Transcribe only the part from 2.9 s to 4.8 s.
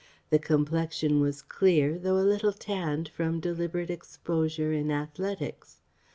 from deliberate exposure